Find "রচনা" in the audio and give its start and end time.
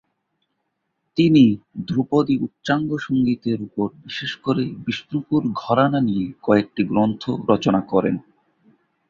7.49-7.81